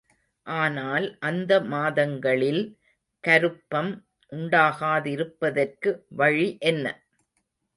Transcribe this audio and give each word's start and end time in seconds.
ஆனால் 0.47 1.05
அந்த 1.21 1.59
மாதங்களில் 1.67 2.63
கருப்பம் 3.23 3.91
உண்டாகாதிருப்பதற்கு 4.31 5.91
வழி 6.15 6.49
என்ன? 6.67 6.85